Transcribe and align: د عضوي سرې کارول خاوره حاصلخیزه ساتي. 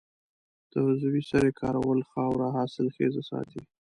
د 0.71 0.73
عضوي 0.87 1.21
سرې 1.29 1.51
کارول 1.61 1.99
خاوره 2.11 2.47
حاصلخیزه 2.57 3.21
ساتي. 3.29 3.61